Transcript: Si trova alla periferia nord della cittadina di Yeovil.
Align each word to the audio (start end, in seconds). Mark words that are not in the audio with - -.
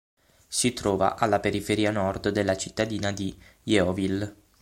Si 0.47 0.73
trova 0.73 1.15
alla 1.15 1.39
periferia 1.39 1.91
nord 1.91 2.29
della 2.29 2.57
cittadina 2.57 3.11
di 3.11 3.39
Yeovil. 3.65 4.35